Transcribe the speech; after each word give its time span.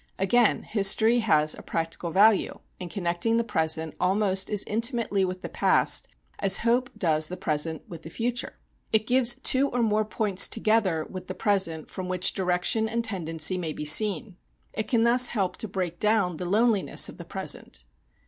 Again, 0.17 0.63
history 0.63 1.19
has 1.19 1.53
a 1.53 1.61
practical 1.61 2.09
value 2.09 2.57
in 2.79 2.89
connecting 2.89 3.37
the 3.37 3.43
present 3.43 3.93
almost 3.99 4.49
as 4.49 4.63
intimately 4.63 5.23
with 5.23 5.41
the 5.41 5.47
past 5.47 6.07
as 6.39 6.57
hope 6.65 6.89
does 6.97 7.27
the 7.27 7.37
present 7.37 7.87
with 7.87 8.01
the 8.01 8.09
future. 8.09 8.57
It 8.91 9.05
gives 9.05 9.35
two 9.35 9.67
or 9.69 9.83
more 9.83 10.03
points 10.03 10.47
together 10.47 11.05
with 11.07 11.27
the 11.27 11.35
present 11.35 11.87
from 11.87 12.09
which 12.09 12.33
direction 12.33 12.89
and 12.89 13.03
tendency 13.03 13.59
may 13.59 13.73
be 13.73 13.85
seen. 13.85 14.37
It 14.73 14.87
can 14.87 15.03
thus 15.03 15.27
help 15.27 15.55
to 15.57 15.67
break 15.67 15.99
down 15.99 16.37
the 16.37 16.45
loneliness 16.45 17.07
of 17.07 17.19
the 17.19 17.23
present. 17.25 17.83